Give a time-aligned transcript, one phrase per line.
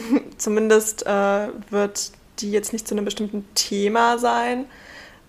[0.38, 4.66] Zumindest äh, wird die jetzt nicht zu einem bestimmten Thema sein,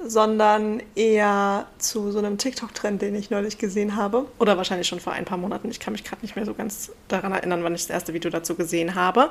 [0.05, 4.25] sondern eher zu so einem TikTok-Trend, den ich neulich gesehen habe.
[4.39, 5.69] Oder wahrscheinlich schon vor ein paar Monaten.
[5.69, 8.29] Ich kann mich gerade nicht mehr so ganz daran erinnern, wann ich das erste Video
[8.29, 9.29] dazu gesehen habe.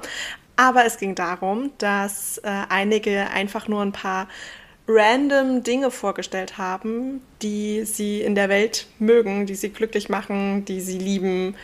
[0.56, 4.28] Aber es ging darum, dass äh, einige einfach nur ein paar
[4.88, 10.80] random Dinge vorgestellt haben, die sie in der Welt mögen, die sie glücklich machen, die
[10.80, 11.54] sie lieben.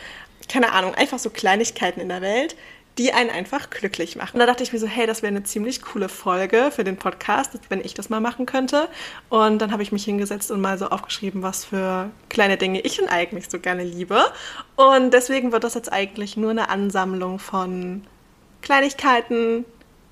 [0.47, 2.55] Keine Ahnung, einfach so Kleinigkeiten in der Welt,
[2.99, 4.33] die einen einfach glücklich machen.
[4.33, 6.97] Und da dachte ich mir so, hey, das wäre eine ziemlich coole Folge für den
[6.97, 8.89] Podcast, wenn ich das mal machen könnte.
[9.29, 12.97] Und dann habe ich mich hingesetzt und mal so aufgeschrieben, was für kleine Dinge ich
[12.97, 14.21] denn eigentlich so gerne liebe.
[14.75, 18.03] Und deswegen wird das jetzt eigentlich nur eine Ansammlung von
[18.61, 19.63] Kleinigkeiten,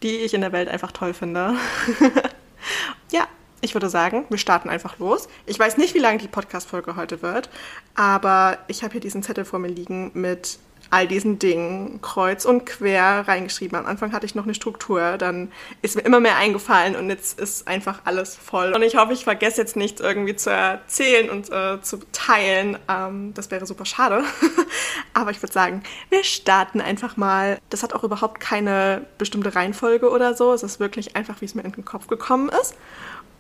[0.02, 1.56] die ich in der Welt einfach toll finde.
[3.12, 3.28] ja,
[3.60, 5.28] ich würde sagen, wir starten einfach los.
[5.46, 7.50] Ich weiß nicht, wie lange die Podcast-Folge heute wird,
[7.96, 10.58] aber ich habe hier diesen Zettel vor mir liegen mit
[10.90, 13.78] all diesen Dingen kreuz und quer reingeschrieben.
[13.78, 17.40] Am Anfang hatte ich noch eine Struktur, dann ist mir immer mehr eingefallen und jetzt
[17.40, 18.74] ist einfach alles voll.
[18.74, 22.78] Und ich hoffe, ich vergesse jetzt nichts irgendwie zu erzählen und äh, zu teilen.
[22.90, 24.24] Ähm, das wäre super schade.
[25.14, 27.60] Aber ich würde sagen, wir starten einfach mal.
[27.70, 30.54] Das hat auch überhaupt keine bestimmte Reihenfolge oder so.
[30.54, 32.76] Es ist wirklich einfach, wie es mir in den Kopf gekommen ist.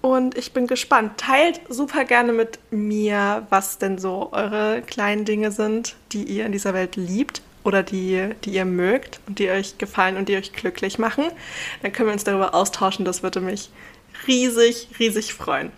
[0.08, 1.18] Und ich bin gespannt.
[1.18, 6.54] Teilt super gerne mit mir, was denn so eure kleinen Dinge sind, die ihr in
[6.54, 10.54] dieser Welt liebt oder die, die ihr mögt und die euch gefallen und die euch
[10.54, 11.26] glücklich machen.
[11.82, 13.04] Dann können wir uns darüber austauschen.
[13.04, 13.70] Das würde mich
[14.26, 15.74] riesig, riesig freuen.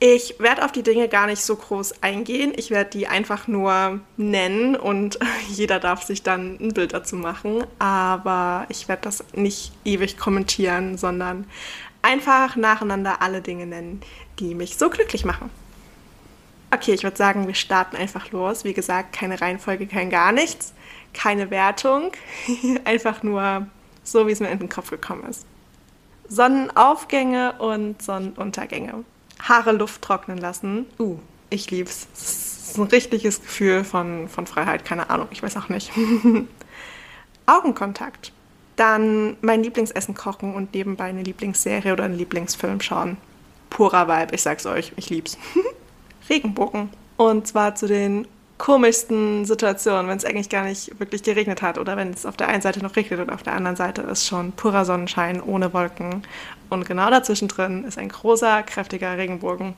[0.00, 2.52] Ich werde auf die Dinge gar nicht so groß eingehen.
[2.56, 5.18] Ich werde die einfach nur nennen und
[5.50, 7.64] jeder darf sich dann ein Bild dazu machen.
[7.78, 11.44] Aber ich werde das nicht ewig kommentieren, sondern
[12.02, 14.00] einfach nacheinander alle Dinge nennen,
[14.38, 15.50] die mich so glücklich machen.
[16.70, 18.64] Okay, ich würde sagen, wir starten einfach los.
[18.64, 20.74] Wie gesagt, keine Reihenfolge, kein gar nichts,
[21.14, 22.12] keine Wertung,
[22.84, 23.66] einfach nur
[24.04, 25.46] so, wie es mir in den Kopf gekommen ist.
[26.28, 29.04] Sonnenaufgänge und Sonnenuntergänge.
[29.40, 30.86] Haare Luft trocknen lassen.
[30.98, 32.06] Uh, ich lieb's.
[32.12, 35.90] Das ist ein richtiges Gefühl von, von Freiheit, keine Ahnung, ich weiß auch nicht.
[37.46, 38.32] Augenkontakt.
[38.78, 43.16] Dann mein Lieblingsessen kochen und nebenbei eine Lieblingsserie oder einen Lieblingsfilm schauen.
[43.70, 45.36] Purer Vibe, ich sag's euch, ich lieb's.
[46.30, 46.88] Regenbogen.
[47.16, 51.96] Und zwar zu den komischsten Situationen, wenn es eigentlich gar nicht wirklich geregnet hat oder
[51.96, 54.52] wenn es auf der einen Seite noch regnet und auf der anderen Seite ist schon
[54.52, 56.22] purer Sonnenschein ohne Wolken.
[56.70, 59.74] Und genau dazwischen drin ist ein großer, kräftiger Regenbogen.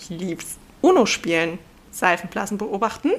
[0.00, 0.56] Ich lieb's.
[0.80, 1.58] Uno spielen,
[1.90, 3.10] Seifenblasen beobachten,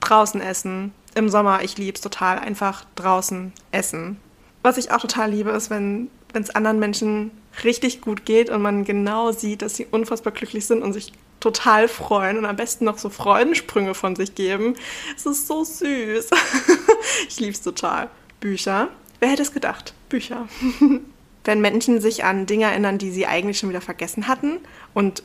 [0.00, 0.94] draußen essen.
[1.14, 4.16] Im Sommer, ich lieb's total, einfach draußen essen
[4.62, 7.30] was ich auch total liebe, ist, wenn es anderen Menschen
[7.64, 11.88] richtig gut geht und man genau sieht, dass sie unfassbar glücklich sind und sich total
[11.88, 14.74] freuen und am besten noch so Freudensprünge von sich geben.
[15.16, 16.30] Es ist so süß.
[17.28, 18.10] ich liebe es total.
[18.40, 18.88] Bücher.
[19.18, 19.94] Wer hätte es gedacht?
[20.08, 20.48] Bücher.
[21.44, 24.58] Wenn Menschen sich an Dinge erinnern, die sie eigentlich schon wieder vergessen hatten
[24.92, 25.22] und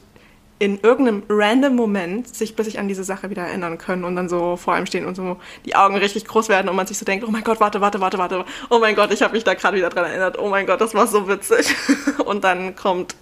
[0.57, 4.55] in irgendeinem random Moment sich plötzlich an diese Sache wieder erinnern können und dann so
[4.55, 7.25] vor einem stehen und so die Augen richtig groß werden und man sich so denkt,
[7.27, 9.75] oh mein Gott, warte, warte, warte, warte, oh mein Gott, ich habe mich da gerade
[9.75, 11.75] wieder dran erinnert, oh mein Gott, das war so witzig.
[12.25, 13.15] Und dann kommt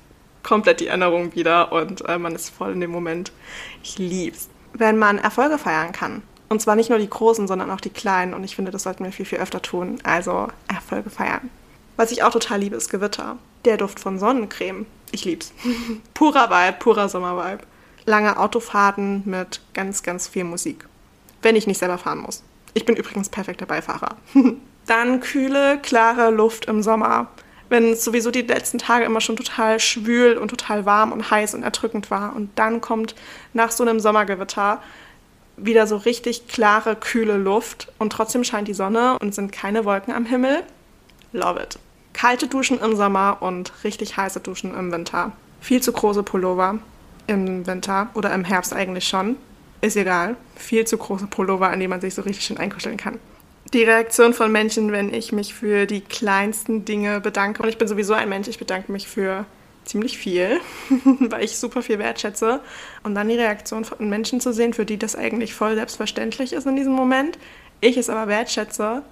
[0.43, 3.31] komplett die Erinnerung wieder und äh, man ist voll in dem Moment.
[3.81, 4.49] Ich lieb's.
[4.73, 6.21] Wenn man Erfolge feiern kann.
[6.49, 8.33] Und zwar nicht nur die großen, sondern auch die kleinen.
[8.33, 9.99] Und ich finde, das sollten wir viel, viel öfter tun.
[10.03, 11.49] Also Erfolge feiern.
[11.95, 13.37] Was ich auch total liebe, ist Gewitter.
[13.65, 14.85] Der Duft von Sonnencreme.
[15.13, 15.53] Ich lieb's.
[16.15, 17.63] purer Vibe, purer Sommervibe.
[18.05, 20.85] Lange Autofahrten mit ganz, ganz viel Musik.
[21.43, 22.43] Wenn ich nicht selber fahren muss.
[22.73, 24.17] Ich bin übrigens perfekter Beifahrer.
[24.87, 27.27] Dann kühle, klare Luft im Sommer.
[27.69, 31.53] Wenn es sowieso die letzten Tage immer schon total schwül und total warm und heiß
[31.53, 32.35] und erdrückend war.
[32.35, 33.13] Und dann kommt
[33.53, 34.81] nach so einem Sommergewitter
[35.57, 40.11] wieder so richtig klare, kühle Luft und trotzdem scheint die Sonne und sind keine Wolken
[40.11, 40.63] am Himmel.
[41.33, 41.77] Love it.
[42.13, 45.31] Kalte Duschen im Sommer und richtig heiße Duschen im Winter.
[45.59, 46.79] Viel zu große Pullover
[47.27, 49.37] im Winter oder im Herbst eigentlich schon.
[49.81, 50.37] Ist egal.
[50.55, 53.19] Viel zu große Pullover, an die man sich so richtig schön einkuscheln kann.
[53.73, 57.63] Die Reaktion von Menschen, wenn ich mich für die kleinsten Dinge bedanke.
[57.63, 59.45] Und ich bin sowieso ein Mensch, ich bedanke mich für
[59.83, 60.61] ziemlich viel,
[61.19, 62.61] weil ich super viel wertschätze.
[63.03, 66.67] Und dann die Reaktion von Menschen zu sehen, für die das eigentlich voll selbstverständlich ist
[66.67, 67.37] in diesem Moment.
[67.81, 69.03] Ich es aber wertschätze.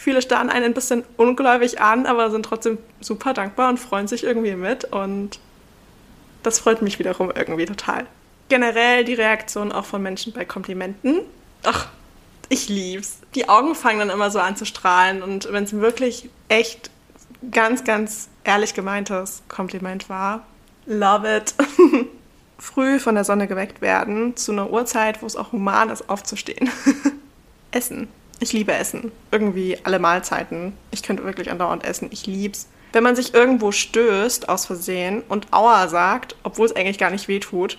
[0.00, 4.24] Viele starren einen ein bisschen ungläubig an, aber sind trotzdem super dankbar und freuen sich
[4.24, 4.84] irgendwie mit.
[4.84, 5.38] Und
[6.42, 8.06] das freut mich wiederum irgendwie total.
[8.48, 11.20] Generell die Reaktion auch von Menschen bei Komplimenten.
[11.64, 11.88] Ach,
[12.48, 13.18] ich lieb's.
[13.34, 16.90] Die Augen fangen dann immer so an zu strahlen und wenn es wirklich echt
[17.50, 20.46] ganz, ganz ehrlich gemeintes Kompliment war,
[20.86, 21.54] love it.
[22.58, 26.70] Früh von der Sonne geweckt werden, zu einer Uhrzeit, wo es auch human ist, aufzustehen.
[27.70, 28.08] essen.
[28.42, 29.12] Ich liebe Essen.
[29.30, 30.72] Irgendwie alle Mahlzeiten.
[30.90, 32.08] Ich könnte wirklich andauernd essen.
[32.10, 32.68] Ich lieb's.
[32.92, 37.28] Wenn man sich irgendwo stößt aus Versehen und Aua sagt, obwohl es eigentlich gar nicht
[37.28, 37.78] weh tut,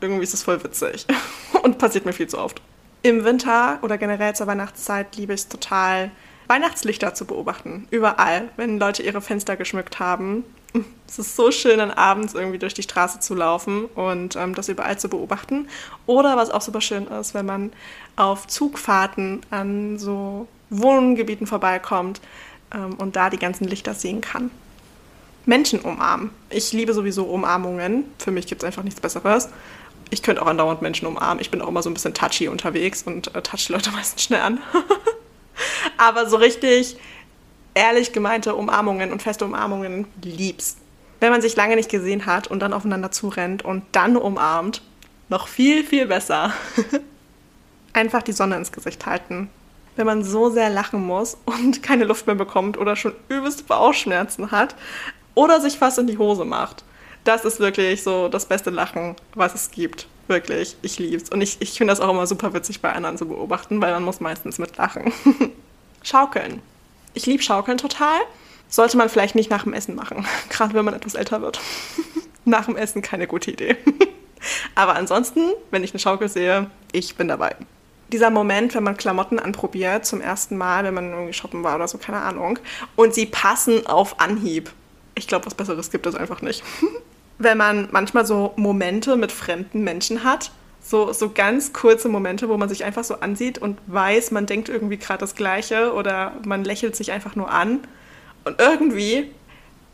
[0.00, 1.06] irgendwie ist es voll witzig.
[1.62, 2.60] und passiert mir viel zu oft.
[3.02, 6.10] Im Winter oder generell zur Weihnachtszeit liebe ich es total,
[6.48, 7.86] Weihnachtslichter zu beobachten.
[7.90, 10.44] Überall, wenn Leute ihre Fenster geschmückt haben.
[11.06, 14.68] Es ist so schön, dann abends irgendwie durch die Straße zu laufen und ähm, das
[14.68, 15.68] überall zu beobachten.
[16.06, 17.72] Oder was auch super schön ist, wenn man
[18.14, 22.20] auf Zugfahrten an so Wohngebieten vorbeikommt
[22.72, 24.50] ähm, und da die ganzen Lichter sehen kann.
[25.46, 26.30] Menschen umarmen.
[26.50, 28.04] Ich liebe sowieso Umarmungen.
[28.18, 29.48] Für mich gibt es einfach nichts Besseres.
[30.10, 31.40] Ich könnte auch andauernd Menschen umarmen.
[31.40, 34.42] Ich bin auch immer so ein bisschen touchy unterwegs und äh, touch Leute meistens schnell
[34.42, 34.60] an.
[35.98, 36.96] Aber so richtig
[37.74, 40.78] ehrlich gemeinte Umarmungen und feste Umarmungen liebst.
[41.20, 44.82] Wenn man sich lange nicht gesehen hat und dann aufeinander zurennt und dann umarmt,
[45.28, 46.52] noch viel, viel besser.
[47.92, 49.48] Einfach die Sonne ins Gesicht halten.
[49.96, 54.50] Wenn man so sehr lachen muss und keine Luft mehr bekommt oder schon übelst Bauchschmerzen
[54.50, 54.74] hat
[55.34, 56.84] oder sich fast in die Hose macht.
[57.24, 60.08] Das ist wirklich so das beste Lachen, was es gibt.
[60.26, 61.28] Wirklich, ich lieb's.
[61.30, 64.04] Und ich, ich finde das auch immer super witzig bei anderen zu beobachten, weil man
[64.04, 65.12] muss meistens mitlachen.
[66.02, 66.62] Schaukeln.
[67.14, 68.20] Ich liebe Schaukeln total.
[68.68, 71.60] Sollte man vielleicht nicht nach dem Essen machen, gerade wenn man etwas älter wird.
[72.44, 73.76] nach dem Essen keine gute Idee.
[74.74, 77.56] Aber ansonsten, wenn ich eine Schaukel sehe, ich bin dabei.
[78.12, 81.86] Dieser Moment, wenn man Klamotten anprobiert, zum ersten Mal, wenn man irgendwie shoppen war oder
[81.86, 82.58] so, keine Ahnung,
[82.96, 84.70] und sie passen auf Anhieb.
[85.14, 86.64] Ich glaube, was Besseres gibt es einfach nicht.
[87.38, 90.50] wenn man manchmal so Momente mit fremden Menschen hat,
[90.90, 94.68] so, so ganz kurze Momente, wo man sich einfach so ansieht und weiß, man denkt
[94.68, 97.78] irgendwie gerade das Gleiche oder man lächelt sich einfach nur an.
[98.44, 99.30] Und irgendwie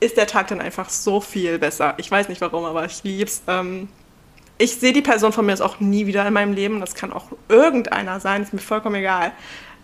[0.00, 1.94] ist der Tag dann einfach so viel besser.
[1.98, 3.42] Ich weiß nicht warum, aber ich lieb's.
[3.46, 3.88] Ähm,
[4.56, 6.80] ich sehe die Person von mir jetzt auch nie wieder in meinem Leben.
[6.80, 9.32] Das kann auch irgendeiner sein, ist mir vollkommen egal.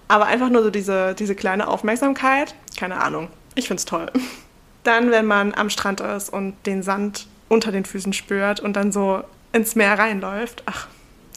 [0.08, 3.28] Aber einfach nur so diese, diese kleine Aufmerksamkeit, keine Ahnung.
[3.54, 4.10] Ich find's toll.
[4.82, 8.90] Dann, wenn man am Strand ist und den Sand unter den Füßen spürt und dann
[8.90, 9.22] so
[9.52, 10.64] ins Meer reinläuft.
[10.66, 10.88] Ach,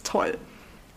[0.06, 0.38] toll.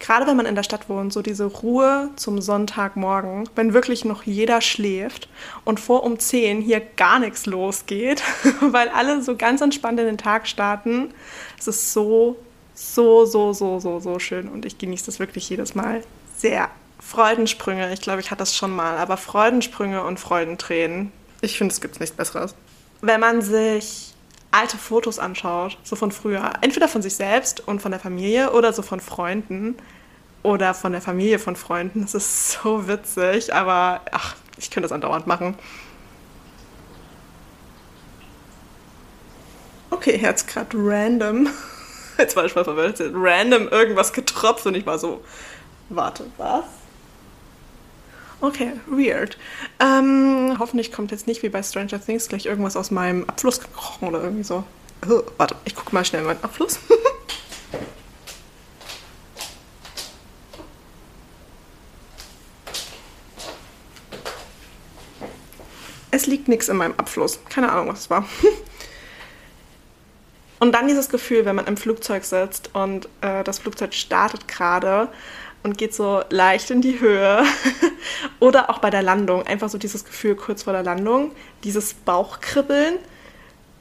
[0.00, 4.22] Gerade wenn man in der Stadt wohnt, so diese Ruhe zum Sonntagmorgen, wenn wirklich noch
[4.22, 5.28] jeder schläft
[5.64, 8.22] und vor um 10 hier gar nichts losgeht,
[8.60, 11.12] weil alle so ganz entspannt in den Tag starten.
[11.58, 12.37] Es ist so,
[12.75, 16.04] so, so, so, so, so schön und ich genieße das wirklich jedes Mal
[16.37, 16.71] sehr.
[17.00, 21.80] Freudensprünge, ich glaube, ich hatte das schon mal, aber Freudensprünge und Freudentränen, ich finde, es
[21.80, 22.54] gibt nichts Besseres.
[23.00, 24.14] Wenn man sich
[24.59, 28.73] alte Fotos anschaut, so von früher, entweder von sich selbst und von der Familie oder
[28.73, 29.77] so von Freunden
[30.43, 32.03] oder von der Familie von Freunden.
[32.03, 35.55] Das ist so witzig, aber ach, ich könnte das andauernd machen.
[39.91, 41.49] Okay, jetzt gerade random,
[42.19, 45.23] jetzt war ich mal verwirrt, random irgendwas getropft und ich war so,
[45.88, 46.65] warte, was?
[48.40, 49.37] Okay, weird.
[49.80, 54.07] Ähm, hoffentlich kommt jetzt nicht wie bei Stranger Things gleich irgendwas aus meinem Abfluss gekrochen
[54.09, 54.62] oder irgendwie so.
[55.09, 56.78] Oh, warte, ich gucke mal schnell meinen Abfluss.
[66.12, 67.40] es liegt nichts in meinem Abfluss.
[67.49, 68.25] Keine Ahnung, was es war.
[70.61, 75.09] und dann dieses Gefühl, wenn man im Flugzeug sitzt und äh, das Flugzeug startet gerade
[75.64, 77.42] und geht so leicht in die Höhe.
[78.41, 81.33] Oder auch bei der Landung, einfach so dieses Gefühl kurz vor der Landung,
[81.65, 82.95] dieses Bauchkribbeln.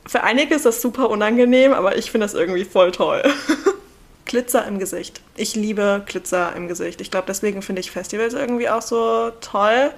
[0.05, 3.23] Für einige ist das super unangenehm, aber ich finde das irgendwie voll toll.
[4.25, 5.21] Glitzer im Gesicht.
[5.35, 7.01] Ich liebe Glitzer im Gesicht.
[7.01, 9.91] Ich glaube, deswegen finde ich Festivals irgendwie auch so toll.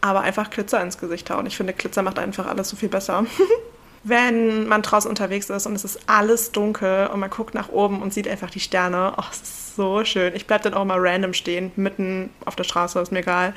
[0.00, 1.46] Aber einfach Glitzer ins Gesicht hauen.
[1.46, 3.24] Ich finde, Glitzer macht einfach alles so viel besser.
[4.02, 8.00] Wenn man draußen unterwegs ist und es ist alles dunkel und man guckt nach oben
[8.00, 10.34] und sieht einfach die Sterne, oh, es ist so schön.
[10.34, 13.54] Ich bleibe dann auch mal random stehen, mitten auf der Straße, ist mir egal,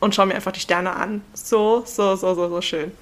[0.00, 1.22] und schaue mir einfach die Sterne an.
[1.34, 2.92] So, so, so, so, so schön.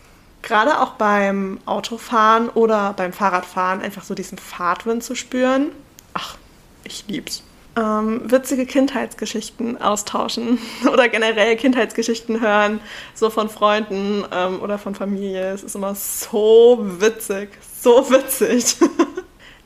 [0.43, 5.73] Gerade auch beim Autofahren oder beim Fahrradfahren einfach so diesen Fahrtwind zu spüren.
[6.15, 6.37] Ach,
[6.85, 7.43] ich lieb's.
[7.77, 10.59] Ähm, witzige Kindheitsgeschichten austauschen
[10.93, 12.81] oder generell Kindheitsgeschichten hören,
[13.15, 15.53] so von Freunden ähm, oder von Familie.
[15.53, 17.51] Es ist immer so witzig,
[17.81, 18.77] so witzig.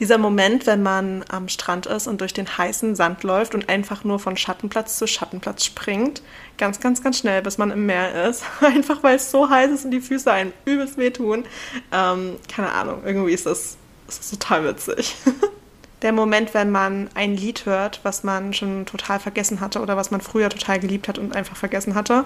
[0.01, 4.05] Dieser Moment, wenn man am Strand ist und durch den heißen Sand läuft und einfach
[4.05, 6.23] nur von Schattenplatz zu Schattenplatz springt,
[6.59, 8.45] ganz, ganz, ganz schnell, bis man im Meer ist.
[8.61, 11.45] Einfach weil es so heiß ist und die Füße einen übelst wehtun.
[11.93, 13.77] Ähm, keine Ahnung, irgendwie ist das,
[14.09, 15.17] ist das total witzig.
[16.03, 20.11] Der Moment, wenn man ein Lied hört, was man schon total vergessen hatte oder was
[20.11, 22.25] man früher total geliebt hat und einfach vergessen hatte.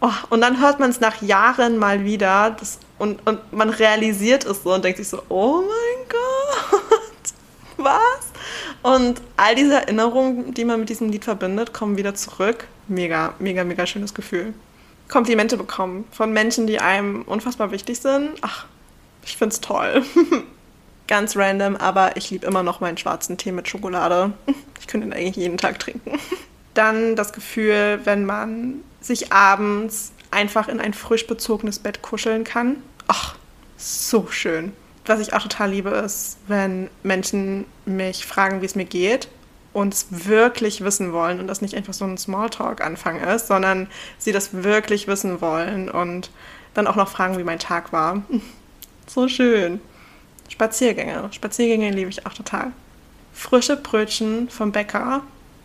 [0.00, 4.44] Oh, und dann hört man es nach Jahren mal wieder das, und, und man realisiert
[4.44, 6.21] es so und denkt sich so, oh mein Gott?
[8.82, 12.66] Und all diese Erinnerungen, die man mit diesem Lied verbindet, kommen wieder zurück.
[12.88, 14.54] Mega, mega, mega schönes Gefühl.
[15.08, 18.30] Komplimente bekommen von Menschen, die einem unfassbar wichtig sind.
[18.40, 18.66] Ach,
[19.24, 20.04] ich find's toll.
[21.06, 24.32] Ganz random, aber ich liebe immer noch meinen schwarzen Tee mit Schokolade.
[24.80, 26.18] Ich könnte ihn eigentlich jeden Tag trinken.
[26.74, 32.82] Dann das Gefühl, wenn man sich abends einfach in ein frisch bezogenes Bett kuscheln kann.
[33.06, 33.36] Ach,
[33.76, 34.72] so schön.
[35.04, 39.28] Was ich auch total liebe, ist, wenn Menschen mich fragen, wie es mir geht
[39.72, 44.32] und es wirklich wissen wollen und das nicht einfach so ein Smalltalk-Anfang ist, sondern sie
[44.32, 46.30] das wirklich wissen wollen und
[46.74, 48.22] dann auch noch fragen, wie mein Tag war.
[49.08, 49.80] So schön.
[50.48, 51.28] Spaziergänge.
[51.32, 52.72] Spaziergänge liebe ich auch total.
[53.34, 55.22] Frische Brötchen vom Bäcker.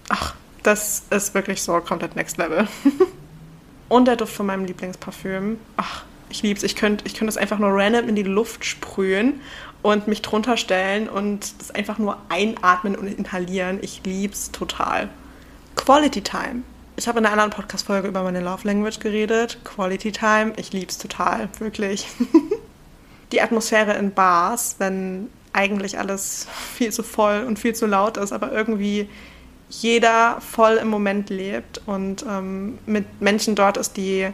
[0.09, 2.67] Ach, das ist wirklich so komplett next level.
[3.89, 5.59] Und der Duft von meinem Lieblingsparfüm.
[5.77, 6.63] Ach, ich liebe es.
[6.63, 9.41] Ich könnte ich könnt das einfach nur random in die Luft sprühen
[9.81, 13.79] und mich drunter stellen und das einfach nur einatmen und inhalieren.
[13.81, 15.09] Ich liebe es total.
[15.75, 16.63] Quality Time.
[16.95, 19.59] Ich habe in einer anderen Podcast-Folge über meine Love Language geredet.
[19.63, 20.53] Quality Time.
[20.57, 21.49] Ich liebe es total.
[21.59, 22.07] Wirklich.
[23.31, 28.31] die Atmosphäre in Bars, wenn eigentlich alles viel zu voll und viel zu laut ist,
[28.31, 29.09] aber irgendwie
[29.69, 34.29] jeder voll im Moment lebt und ähm, mit Menschen dort ist, die,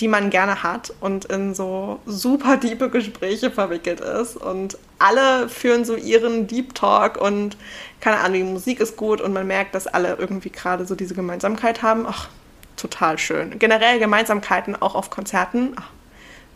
[0.00, 4.36] die man gerne hat und in so super diepe Gespräche verwickelt ist.
[4.36, 7.56] Und alle führen so ihren Deep Talk und
[8.00, 11.14] keine Ahnung, die Musik ist gut und man merkt, dass alle irgendwie gerade so diese
[11.14, 12.06] Gemeinsamkeit haben.
[12.08, 12.28] Ach,
[12.76, 13.58] total schön.
[13.58, 15.72] Generell Gemeinsamkeiten auch auf Konzerten.
[15.76, 15.90] Ach,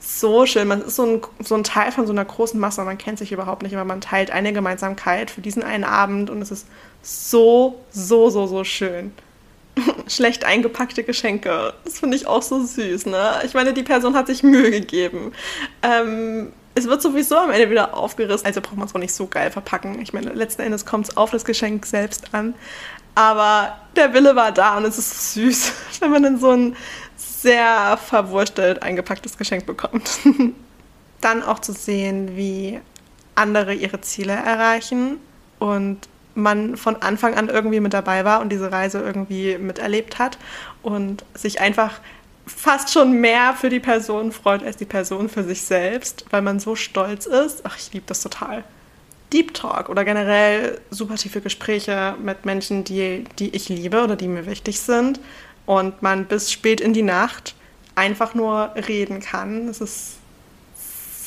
[0.00, 0.66] so schön.
[0.66, 2.82] Man ist so ein, so ein Teil von so einer großen Masse.
[2.84, 6.40] Man kennt sich überhaupt nicht, aber man teilt eine Gemeinsamkeit für diesen einen Abend und
[6.40, 6.66] es ist
[7.02, 9.12] so, so, so, so schön.
[10.08, 11.74] Schlecht eingepackte Geschenke.
[11.84, 13.40] Das finde ich auch so süß, ne?
[13.44, 15.32] Ich meine, die Person hat sich Mühe gegeben.
[15.82, 19.26] Ähm, es wird sowieso am Ende wieder aufgerissen, also braucht man es auch nicht so
[19.26, 20.00] geil verpacken.
[20.02, 22.54] Ich meine, letzten Endes kommt es auf das Geschenk selbst an.
[23.14, 26.76] Aber der Wille war da und es ist süß, wenn man dann so ein
[27.16, 30.10] sehr verwurstelt eingepacktes Geschenk bekommt.
[31.20, 32.80] Dann auch zu sehen, wie
[33.34, 35.18] andere ihre Ziele erreichen
[35.58, 40.38] und man von Anfang an irgendwie mit dabei war und diese Reise irgendwie miterlebt hat
[40.82, 42.00] und sich einfach
[42.46, 46.60] fast schon mehr für die Person freut als die Person für sich selbst, weil man
[46.60, 47.62] so stolz ist.
[47.64, 48.64] Ach, ich liebe das total.
[49.32, 54.28] Deep Talk oder generell super tiefe Gespräche mit Menschen, die, die ich liebe oder die
[54.28, 55.20] mir wichtig sind
[55.66, 57.54] und man bis spät in die Nacht
[57.94, 59.66] einfach nur reden kann.
[59.66, 60.18] Das ist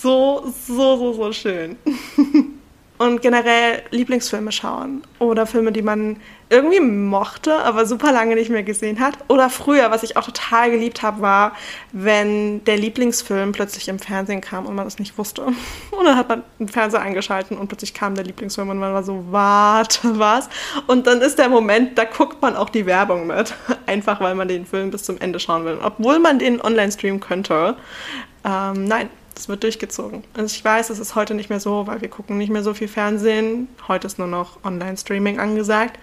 [0.01, 1.77] so, so, so, so schön.
[2.97, 6.17] und generell Lieblingsfilme schauen oder Filme, die man
[6.49, 9.15] irgendwie mochte, aber super lange nicht mehr gesehen hat.
[9.27, 11.51] Oder früher, was ich auch total geliebt habe, war,
[11.91, 15.43] wenn der Lieblingsfilm plötzlich im Fernsehen kam und man es nicht wusste.
[15.91, 19.03] Und dann hat man den Fernseher eingeschalten und plötzlich kam der Lieblingsfilm und man war
[19.03, 20.47] so, warte, was?
[20.85, 23.53] Und dann ist der Moment, da guckt man auch die Werbung mit.
[23.87, 25.79] Einfach weil man den Film bis zum Ende schauen will.
[25.83, 27.75] Obwohl man den online streamen könnte.
[28.45, 30.23] Ähm, nein, das wird durchgezogen.
[30.33, 32.73] Also ich weiß, es ist heute nicht mehr so, weil wir gucken nicht mehr so
[32.73, 33.67] viel Fernsehen.
[33.87, 35.99] Heute ist nur noch Online-Streaming angesagt.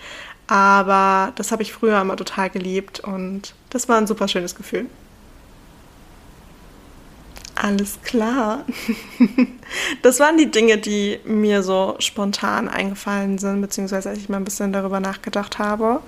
[0.46, 4.86] Aber das habe ich früher immer total geliebt und das war ein super schönes Gefühl.
[7.56, 8.64] Alles klar.
[10.02, 14.44] Das waren die Dinge, die mir so spontan eingefallen sind, beziehungsweise als ich mal ein
[14.44, 16.00] bisschen darüber nachgedacht habe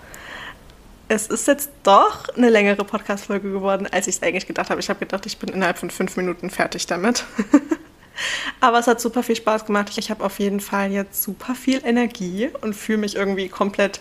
[1.08, 4.80] es ist jetzt doch eine längere Podcast-Folge geworden, als ich es eigentlich gedacht habe.
[4.80, 7.24] Ich habe gedacht, ich bin innerhalb von fünf Minuten fertig damit.
[8.60, 9.92] Aber es hat super viel Spaß gemacht.
[9.96, 14.00] Ich habe auf jeden Fall jetzt super viel Energie und fühle mich irgendwie komplett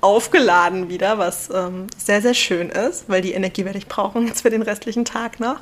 [0.00, 4.40] aufgeladen wieder, was ähm, sehr, sehr schön ist, weil die Energie werde ich brauchen jetzt
[4.40, 5.60] für den restlichen Tag noch.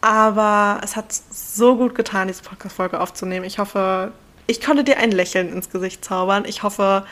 [0.00, 3.44] Aber es hat so gut getan, diese Podcast-Folge aufzunehmen.
[3.44, 4.12] Ich hoffe,
[4.46, 6.44] ich konnte dir ein Lächeln ins Gesicht zaubern.
[6.46, 7.04] Ich hoffe,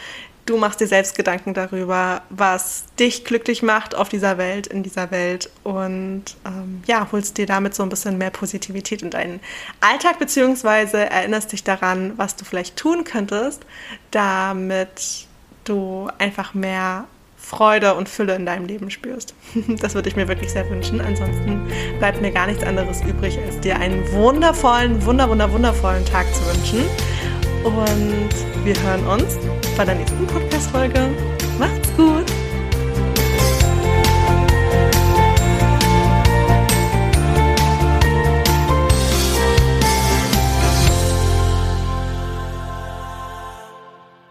[0.47, 5.11] du machst dir selbst Gedanken darüber, was dich glücklich macht auf dieser Welt, in dieser
[5.11, 9.41] Welt und ähm, ja, holst dir damit so ein bisschen mehr Positivität in deinen
[9.81, 13.65] Alltag, beziehungsweise erinnerst dich daran, was du vielleicht tun könntest,
[14.11, 15.27] damit
[15.65, 17.07] du einfach mehr
[17.45, 19.35] Freude und Fülle in deinem Leben spürst.
[19.81, 21.01] Das würde ich mir wirklich sehr wünschen.
[21.01, 26.27] Ansonsten bleibt mir gar nichts anderes übrig, als dir einen wundervollen, wunder, wunder, wundervollen Tag
[26.35, 26.85] zu wünschen.
[27.65, 29.39] Und wir hören uns
[29.77, 31.11] bei der nächsten Podcast-Folge.
[31.59, 32.44] Macht's gut!